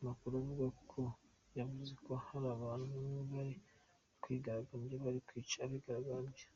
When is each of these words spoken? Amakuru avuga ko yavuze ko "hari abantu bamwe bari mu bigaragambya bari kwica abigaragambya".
Amakuru 0.00 0.32
avuga 0.42 0.66
ko 0.90 1.02
yavuze 1.58 1.92
ko 2.04 2.12
"hari 2.26 2.46
abantu 2.56 2.86
bamwe 3.00 3.22
bari 3.32 3.52
mu 4.18 4.24
bigaragambya 4.32 5.02
bari 5.04 5.18
kwica 5.28 5.58
abigaragambya". 5.66 6.46